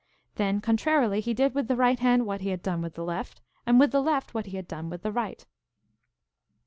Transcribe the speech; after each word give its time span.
Then 0.33 0.61
contrarily 0.61 1.19
he 1.21 1.35
did 1.35 1.53
with 1.53 1.67
the 1.67 1.75
right 1.75 1.99
hand 1.99 2.25
what 2.25 2.41
he 2.41 2.49
had 2.49 2.63
done 2.63 2.81
with 2.81 2.95
the 2.95 3.03
left, 3.03 3.39
and 3.67 3.79
with 3.79 3.91
the 3.91 4.01
left 4.01 4.33
what 4.33 4.47
he 4.47 4.55
had 4.57 4.67
done 4.67 4.89
with 4.89 5.03
the 5.03 5.11
right. 5.11 5.45